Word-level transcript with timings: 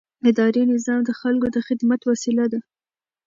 اداري 0.29 0.61
نظام 0.73 0.99
د 1.05 1.11
خلکو 1.19 1.47
د 1.55 1.57
خدمت 1.67 2.01
وسیله 2.11 2.45
ده. 2.51 2.59